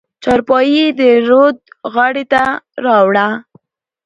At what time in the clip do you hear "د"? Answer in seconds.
0.99-1.01